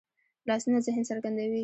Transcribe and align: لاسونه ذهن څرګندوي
لاسونه 0.47 0.77
ذهن 0.87 1.01
څرګندوي 1.09 1.59